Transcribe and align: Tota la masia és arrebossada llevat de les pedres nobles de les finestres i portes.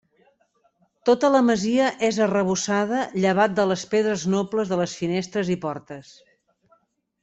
Tota 1.09 1.29
la 1.35 1.41
masia 1.49 1.91
és 2.09 2.17
arrebossada 2.27 3.03
llevat 3.27 3.55
de 3.61 3.69
les 3.75 3.87
pedres 3.95 4.27
nobles 4.39 4.75
de 4.75 4.83
les 4.85 5.01
finestres 5.05 5.57
i 5.59 5.63
portes. 5.71 6.15